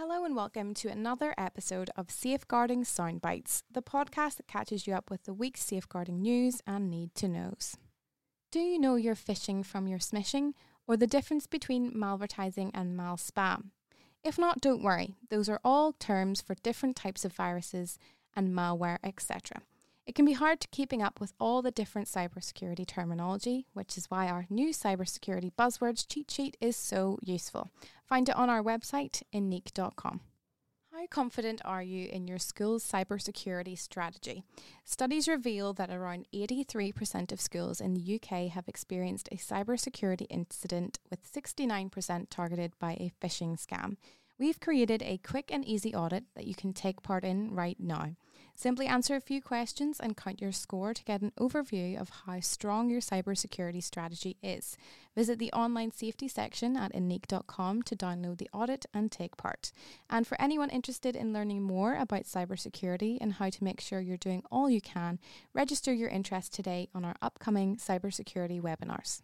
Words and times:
Hello 0.00 0.24
and 0.24 0.36
welcome 0.36 0.74
to 0.74 0.86
another 0.86 1.34
episode 1.36 1.90
of 1.96 2.06
Safeguarding 2.06 2.84
Soundbites, 2.84 3.64
the 3.68 3.82
podcast 3.82 4.36
that 4.36 4.46
catches 4.46 4.86
you 4.86 4.94
up 4.94 5.10
with 5.10 5.24
the 5.24 5.34
week's 5.34 5.64
safeguarding 5.64 6.22
news 6.22 6.62
and 6.68 6.88
need 6.88 7.16
to 7.16 7.26
knows. 7.26 7.76
Do 8.52 8.60
you 8.60 8.78
know 8.78 8.94
you're 8.94 9.16
phishing 9.16 9.66
from 9.66 9.88
your 9.88 9.98
smishing, 9.98 10.52
or 10.86 10.96
the 10.96 11.08
difference 11.08 11.48
between 11.48 11.90
malvertising 11.94 12.70
and 12.74 12.96
mal 12.96 13.16
spam? 13.16 13.70
If 14.22 14.38
not, 14.38 14.60
don't 14.60 14.84
worry, 14.84 15.16
those 15.30 15.48
are 15.48 15.60
all 15.64 15.92
terms 15.94 16.40
for 16.40 16.54
different 16.54 16.94
types 16.94 17.24
of 17.24 17.32
viruses 17.32 17.98
and 18.36 18.54
malware, 18.54 18.98
etc. 19.02 19.62
It 20.08 20.14
can 20.14 20.24
be 20.24 20.32
hard 20.32 20.60
to 20.60 20.68
keeping 20.68 21.02
up 21.02 21.20
with 21.20 21.34
all 21.38 21.60
the 21.60 21.70
different 21.70 22.08
cybersecurity 22.08 22.86
terminology, 22.86 23.66
which 23.74 23.98
is 23.98 24.10
why 24.10 24.26
our 24.28 24.46
new 24.48 24.70
cybersecurity 24.70 25.52
buzzwords 25.52 26.08
cheat 26.08 26.30
sheet 26.30 26.56
is 26.62 26.78
so 26.78 27.18
useful. 27.20 27.68
Find 28.06 28.26
it 28.26 28.34
on 28.34 28.48
our 28.48 28.62
website, 28.62 29.22
ineqe.com. 29.34 30.20
How 30.94 31.06
confident 31.10 31.60
are 31.62 31.82
you 31.82 32.08
in 32.08 32.26
your 32.26 32.38
school's 32.38 32.90
cybersecurity 32.90 33.76
strategy? 33.76 34.44
Studies 34.82 35.28
reveal 35.28 35.74
that 35.74 35.90
around 35.90 36.26
83% 36.34 37.30
of 37.30 37.38
schools 37.38 37.78
in 37.78 37.92
the 37.92 38.14
UK 38.14 38.50
have 38.50 38.66
experienced 38.66 39.28
a 39.30 39.36
cybersecurity 39.36 40.26
incident, 40.30 40.98
with 41.10 41.30
69% 41.30 42.28
targeted 42.30 42.72
by 42.78 42.92
a 42.92 43.12
phishing 43.22 43.62
scam. 43.62 43.98
We've 44.38 44.58
created 44.58 45.02
a 45.02 45.18
quick 45.18 45.50
and 45.52 45.66
easy 45.66 45.94
audit 45.94 46.24
that 46.34 46.46
you 46.46 46.54
can 46.54 46.72
take 46.72 47.02
part 47.02 47.24
in 47.24 47.54
right 47.54 47.78
now. 47.78 48.14
Simply 48.58 48.88
answer 48.88 49.14
a 49.14 49.20
few 49.20 49.40
questions 49.40 50.00
and 50.00 50.16
count 50.16 50.40
your 50.40 50.50
score 50.50 50.92
to 50.92 51.04
get 51.04 51.22
an 51.22 51.30
overview 51.38 51.96
of 51.96 52.10
how 52.26 52.40
strong 52.40 52.90
your 52.90 53.00
cybersecurity 53.00 53.80
strategy 53.80 54.36
is. 54.42 54.76
Visit 55.14 55.38
the 55.38 55.52
online 55.52 55.92
safety 55.92 56.26
section 56.26 56.76
at 56.76 56.92
ineqe.com 56.92 57.82
to 57.84 57.94
download 57.94 58.38
the 58.38 58.50
audit 58.52 58.84
and 58.92 59.12
take 59.12 59.36
part. 59.36 59.70
And 60.10 60.26
for 60.26 60.40
anyone 60.40 60.70
interested 60.70 61.14
in 61.14 61.32
learning 61.32 61.62
more 61.62 61.94
about 61.94 62.24
cybersecurity 62.24 63.18
and 63.20 63.34
how 63.34 63.48
to 63.48 63.62
make 63.62 63.80
sure 63.80 64.00
you're 64.00 64.16
doing 64.16 64.42
all 64.50 64.68
you 64.68 64.80
can, 64.80 65.20
register 65.54 65.92
your 65.92 66.08
interest 66.08 66.52
today 66.52 66.88
on 66.92 67.04
our 67.04 67.14
upcoming 67.22 67.76
cybersecurity 67.76 68.60
webinars. 68.60 69.22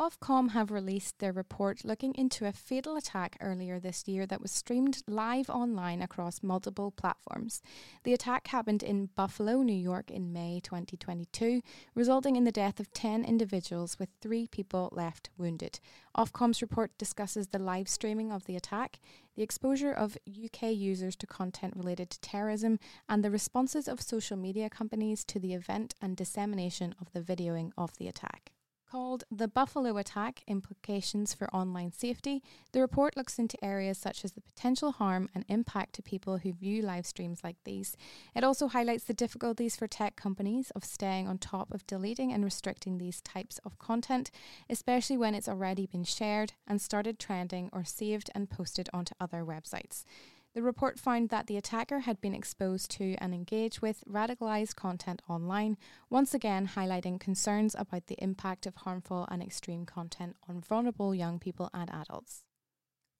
Ofcom 0.00 0.52
have 0.52 0.70
released 0.70 1.18
their 1.18 1.30
report 1.30 1.84
looking 1.84 2.14
into 2.14 2.46
a 2.46 2.52
fatal 2.52 2.96
attack 2.96 3.36
earlier 3.38 3.78
this 3.78 4.08
year 4.08 4.24
that 4.24 4.40
was 4.40 4.50
streamed 4.50 5.02
live 5.06 5.50
online 5.50 6.00
across 6.00 6.42
multiple 6.42 6.90
platforms. 6.90 7.60
The 8.04 8.14
attack 8.14 8.46
happened 8.46 8.82
in 8.82 9.10
Buffalo, 9.14 9.60
New 9.60 9.76
York 9.76 10.10
in 10.10 10.32
May 10.32 10.58
2022, 10.64 11.60
resulting 11.94 12.36
in 12.36 12.44
the 12.44 12.50
death 12.50 12.80
of 12.80 12.90
10 12.94 13.26
individuals 13.26 13.98
with 13.98 14.08
3 14.22 14.46
people 14.46 14.88
left 14.90 15.28
wounded. 15.36 15.80
Ofcom's 16.16 16.62
report 16.62 16.96
discusses 16.96 17.48
the 17.48 17.58
live 17.58 17.86
streaming 17.86 18.32
of 18.32 18.46
the 18.46 18.56
attack, 18.56 19.00
the 19.36 19.42
exposure 19.42 19.92
of 19.92 20.16
UK 20.26 20.72
users 20.72 21.14
to 21.16 21.26
content 21.26 21.74
related 21.76 22.08
to 22.08 22.20
terrorism, 22.22 22.78
and 23.06 23.22
the 23.22 23.30
responses 23.30 23.86
of 23.86 24.00
social 24.00 24.38
media 24.38 24.70
companies 24.70 25.26
to 25.26 25.38
the 25.38 25.52
event 25.52 25.94
and 26.00 26.16
dissemination 26.16 26.94
of 26.98 27.12
the 27.12 27.20
videoing 27.20 27.70
of 27.76 27.98
the 27.98 28.08
attack. 28.08 28.52
Called 28.90 29.22
The 29.30 29.46
Buffalo 29.46 29.98
Attack 29.98 30.42
Implications 30.48 31.32
for 31.32 31.48
Online 31.54 31.92
Safety, 31.92 32.42
the 32.72 32.80
report 32.80 33.16
looks 33.16 33.38
into 33.38 33.64
areas 33.64 33.98
such 33.98 34.24
as 34.24 34.32
the 34.32 34.40
potential 34.40 34.90
harm 34.90 35.28
and 35.32 35.44
impact 35.46 35.92
to 35.94 36.02
people 36.02 36.38
who 36.38 36.52
view 36.52 36.82
live 36.82 37.06
streams 37.06 37.44
like 37.44 37.54
these. 37.62 37.96
It 38.34 38.42
also 38.42 38.66
highlights 38.66 39.04
the 39.04 39.14
difficulties 39.14 39.76
for 39.76 39.86
tech 39.86 40.16
companies 40.16 40.72
of 40.72 40.84
staying 40.84 41.28
on 41.28 41.38
top 41.38 41.72
of 41.72 41.86
deleting 41.86 42.32
and 42.32 42.42
restricting 42.42 42.98
these 42.98 43.20
types 43.20 43.58
of 43.64 43.78
content, 43.78 44.32
especially 44.68 45.16
when 45.16 45.36
it's 45.36 45.48
already 45.48 45.86
been 45.86 46.02
shared 46.02 46.54
and 46.66 46.80
started 46.80 47.20
trending 47.20 47.70
or 47.72 47.84
saved 47.84 48.28
and 48.34 48.50
posted 48.50 48.88
onto 48.92 49.14
other 49.20 49.44
websites. 49.44 50.04
The 50.52 50.62
report 50.62 50.98
found 50.98 51.28
that 51.28 51.46
the 51.46 51.56
attacker 51.56 52.00
had 52.00 52.20
been 52.20 52.34
exposed 52.34 52.90
to 52.92 53.14
and 53.18 53.32
engaged 53.32 53.80
with 53.80 54.02
radicalised 54.04 54.74
content 54.74 55.22
online, 55.28 55.76
once 56.08 56.34
again 56.34 56.70
highlighting 56.74 57.20
concerns 57.20 57.76
about 57.78 58.08
the 58.08 58.20
impact 58.20 58.66
of 58.66 58.74
harmful 58.74 59.28
and 59.30 59.42
extreme 59.42 59.86
content 59.86 60.36
on 60.48 60.60
vulnerable 60.60 61.14
young 61.14 61.38
people 61.38 61.70
and 61.72 61.88
adults. 61.92 62.42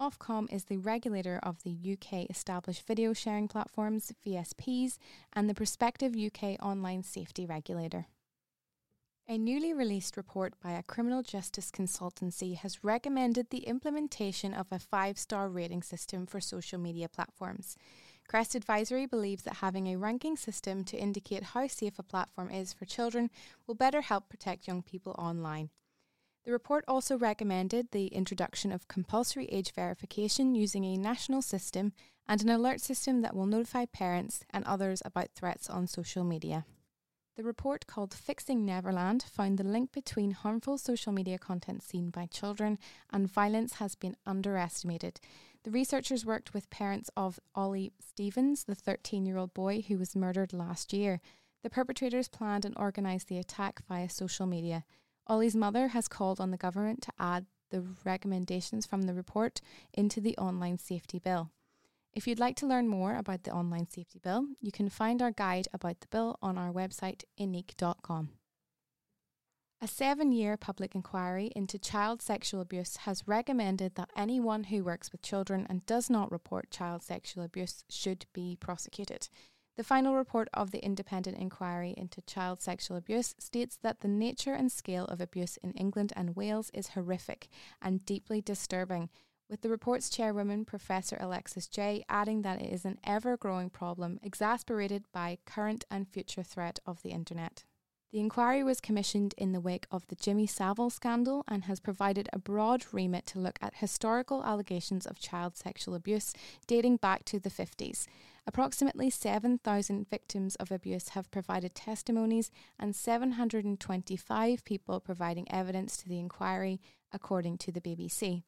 Ofcom 0.00 0.50
is 0.50 0.64
the 0.64 0.78
regulator 0.78 1.38
of 1.42 1.62
the 1.64 1.76
UK 1.92 2.30
established 2.30 2.86
video 2.86 3.12
sharing 3.12 3.46
platforms, 3.46 4.10
VSPs, 4.24 4.96
and 5.34 5.50
the 5.50 5.54
prospective 5.54 6.14
UK 6.16 6.56
online 6.64 7.02
safety 7.02 7.44
regulator. 7.44 8.06
A 9.30 9.36
newly 9.36 9.74
released 9.74 10.16
report 10.16 10.54
by 10.58 10.70
a 10.70 10.82
criminal 10.82 11.22
justice 11.22 11.70
consultancy 11.70 12.56
has 12.56 12.82
recommended 12.82 13.50
the 13.50 13.66
implementation 13.66 14.54
of 14.54 14.68
a 14.72 14.78
five 14.78 15.18
star 15.18 15.50
rating 15.50 15.82
system 15.82 16.24
for 16.24 16.40
social 16.40 16.78
media 16.78 17.10
platforms. 17.10 17.76
Crest 18.26 18.54
Advisory 18.54 19.04
believes 19.04 19.42
that 19.42 19.56
having 19.56 19.86
a 19.86 19.98
ranking 19.98 20.38
system 20.38 20.82
to 20.84 20.96
indicate 20.96 21.42
how 21.42 21.66
safe 21.66 21.98
a 21.98 22.02
platform 22.02 22.50
is 22.50 22.72
for 22.72 22.86
children 22.86 23.28
will 23.66 23.74
better 23.74 24.00
help 24.00 24.30
protect 24.30 24.66
young 24.66 24.82
people 24.82 25.14
online. 25.18 25.68
The 26.46 26.52
report 26.52 26.86
also 26.88 27.18
recommended 27.18 27.90
the 27.90 28.06
introduction 28.06 28.72
of 28.72 28.88
compulsory 28.88 29.44
age 29.48 29.74
verification 29.74 30.54
using 30.54 30.86
a 30.86 30.96
national 30.96 31.42
system 31.42 31.92
and 32.26 32.42
an 32.42 32.48
alert 32.48 32.80
system 32.80 33.20
that 33.20 33.36
will 33.36 33.44
notify 33.44 33.84
parents 33.84 34.40
and 34.48 34.64
others 34.64 35.02
about 35.04 35.34
threats 35.34 35.68
on 35.68 35.86
social 35.86 36.24
media. 36.24 36.64
The 37.38 37.44
report 37.44 37.86
called 37.86 38.12
Fixing 38.14 38.64
Neverland 38.66 39.22
found 39.22 39.58
the 39.58 39.62
link 39.64 39.92
between 39.92 40.32
harmful 40.32 40.76
social 40.76 41.12
media 41.12 41.38
content 41.38 41.84
seen 41.84 42.10
by 42.10 42.26
children 42.26 42.80
and 43.12 43.30
violence 43.30 43.74
has 43.74 43.94
been 43.94 44.16
underestimated. 44.26 45.20
The 45.62 45.70
researchers 45.70 46.26
worked 46.26 46.52
with 46.52 46.68
parents 46.68 47.10
of 47.16 47.38
Olly 47.54 47.92
Stephens, 48.00 48.64
the 48.64 48.74
13 48.74 49.24
year 49.24 49.36
old 49.36 49.54
boy 49.54 49.82
who 49.82 49.98
was 49.98 50.16
murdered 50.16 50.52
last 50.52 50.92
year. 50.92 51.20
The 51.62 51.70
perpetrators 51.70 52.26
planned 52.26 52.64
and 52.64 52.76
organised 52.76 53.28
the 53.28 53.38
attack 53.38 53.84
via 53.86 54.10
social 54.10 54.46
media. 54.46 54.84
Olly's 55.28 55.54
mother 55.54 55.88
has 55.88 56.08
called 56.08 56.40
on 56.40 56.50
the 56.50 56.56
government 56.56 57.02
to 57.02 57.12
add 57.20 57.46
the 57.70 57.84
recommendations 58.04 58.84
from 58.84 59.02
the 59.02 59.14
report 59.14 59.60
into 59.94 60.20
the 60.20 60.36
online 60.38 60.78
safety 60.78 61.20
bill. 61.20 61.52
If 62.12 62.26
you'd 62.26 62.40
like 62.40 62.56
to 62.56 62.66
learn 62.66 62.88
more 62.88 63.14
about 63.16 63.44
the 63.44 63.52
online 63.52 63.88
safety 63.88 64.18
bill, 64.18 64.46
you 64.60 64.72
can 64.72 64.88
find 64.88 65.22
our 65.22 65.30
guide 65.30 65.68
about 65.72 66.00
the 66.00 66.08
bill 66.08 66.38
on 66.42 66.58
our 66.58 66.72
website, 66.72 67.24
ineqe.com. 67.38 68.30
A 69.80 69.86
seven 69.86 70.32
year 70.32 70.56
public 70.56 70.96
inquiry 70.96 71.52
into 71.54 71.78
child 71.78 72.20
sexual 72.20 72.60
abuse 72.60 72.96
has 72.96 73.22
recommended 73.28 73.94
that 73.94 74.10
anyone 74.16 74.64
who 74.64 74.82
works 74.82 75.12
with 75.12 75.22
children 75.22 75.66
and 75.70 75.86
does 75.86 76.10
not 76.10 76.32
report 76.32 76.72
child 76.72 77.04
sexual 77.04 77.44
abuse 77.44 77.84
should 77.88 78.26
be 78.32 78.56
prosecuted. 78.56 79.28
The 79.76 79.84
final 79.84 80.16
report 80.16 80.48
of 80.52 80.72
the 80.72 80.84
independent 80.84 81.38
inquiry 81.38 81.94
into 81.96 82.20
child 82.22 82.60
sexual 82.60 82.96
abuse 82.96 83.36
states 83.38 83.78
that 83.84 84.00
the 84.00 84.08
nature 84.08 84.52
and 84.52 84.72
scale 84.72 85.04
of 85.04 85.20
abuse 85.20 85.56
in 85.58 85.70
England 85.74 86.12
and 86.16 86.34
Wales 86.34 86.72
is 86.74 86.88
horrific 86.88 87.46
and 87.80 88.04
deeply 88.04 88.40
disturbing 88.40 89.08
with 89.48 89.62
the 89.62 89.68
report's 89.68 90.10
chairwoman, 90.10 90.64
Professor 90.64 91.16
Alexis 91.20 91.66
Jay, 91.66 92.04
adding 92.08 92.42
that 92.42 92.60
it 92.60 92.72
is 92.72 92.84
an 92.84 92.98
ever 93.04 93.36
growing 93.36 93.70
problem 93.70 94.18
exasperated 94.22 95.04
by 95.12 95.38
current 95.46 95.84
and 95.90 96.08
future 96.08 96.42
threat 96.42 96.78
of 96.86 97.02
the 97.02 97.10
internet. 97.10 97.64
The 98.10 98.20
inquiry 98.20 98.62
was 98.62 98.80
commissioned 98.80 99.34
in 99.36 99.52
the 99.52 99.60
wake 99.60 99.86
of 99.90 100.06
the 100.06 100.16
Jimmy 100.16 100.46
Savile 100.46 100.88
scandal 100.88 101.44
and 101.46 101.64
has 101.64 101.78
provided 101.78 102.26
a 102.32 102.38
broad 102.38 102.86
remit 102.90 103.26
to 103.26 103.38
look 103.38 103.58
at 103.60 103.76
historical 103.76 104.42
allegations 104.42 105.06
of 105.06 105.18
child 105.18 105.58
sexual 105.58 105.94
abuse 105.94 106.32
dating 106.66 106.96
back 106.96 107.26
to 107.26 107.38
the 107.38 107.50
50s. 107.50 108.06
Approximately 108.46 109.10
7,000 109.10 110.08
victims 110.08 110.56
of 110.56 110.72
abuse 110.72 111.10
have 111.10 111.30
provided 111.30 111.74
testimonies 111.74 112.50
and 112.78 112.96
725 112.96 114.64
people 114.64 115.00
providing 115.00 115.50
evidence 115.52 115.98
to 115.98 116.08
the 116.08 116.18
inquiry, 116.18 116.80
according 117.12 117.58
to 117.58 117.70
the 117.70 117.80
BBC. 117.82 118.42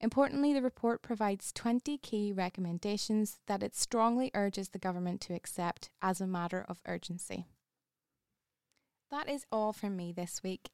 Importantly, 0.00 0.52
the 0.52 0.62
report 0.62 1.00
provides 1.02 1.52
20 1.52 1.96
key 1.98 2.32
recommendations 2.32 3.38
that 3.46 3.62
it 3.62 3.74
strongly 3.74 4.30
urges 4.34 4.68
the 4.68 4.78
government 4.78 5.20
to 5.22 5.34
accept 5.34 5.90
as 6.02 6.20
a 6.20 6.26
matter 6.26 6.64
of 6.68 6.82
urgency. 6.86 7.46
That 9.10 9.28
is 9.28 9.46
all 9.50 9.72
from 9.72 9.96
me 9.96 10.12
this 10.12 10.42
week. 10.42 10.70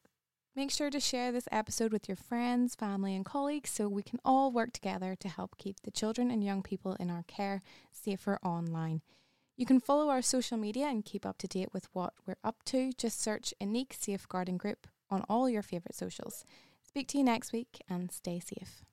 Make 0.55 0.71
sure 0.71 0.89
to 0.89 0.99
share 0.99 1.31
this 1.31 1.47
episode 1.51 1.91
with 1.91 2.07
your 2.07 2.17
friends, 2.17 2.75
family, 2.75 3.15
and 3.15 3.25
colleagues 3.25 3.71
so 3.71 3.87
we 3.87 4.03
can 4.03 4.19
all 4.23 4.51
work 4.51 4.71
together 4.71 5.15
to 5.19 5.27
help 5.27 5.57
keep 5.57 5.79
the 5.81 5.91
children 5.91 6.29
and 6.29 6.43
young 6.43 6.61
people 6.61 6.93
in 6.99 7.09
our 7.09 7.23
care 7.23 7.61
safer 7.91 8.37
online. 8.43 9.01
You 9.55 9.65
can 9.65 9.79
follow 9.79 10.09
our 10.09 10.21
social 10.21 10.57
media 10.57 10.87
and 10.87 11.05
keep 11.05 11.25
up 11.25 11.37
to 11.39 11.47
date 11.47 11.69
with 11.73 11.87
what 11.93 12.13
we're 12.25 12.35
up 12.43 12.63
to. 12.65 12.91
Just 12.97 13.21
search 13.21 13.53
Ineqe 13.61 13.93
Safeguarding 13.93 14.57
Group 14.57 14.87
on 15.09 15.23
all 15.29 15.49
your 15.49 15.61
favourite 15.61 15.95
socials. 15.95 16.43
Speak 16.83 17.07
to 17.09 17.17
you 17.17 17.23
next 17.23 17.53
week 17.53 17.81
and 17.89 18.11
stay 18.11 18.39
safe. 18.39 18.83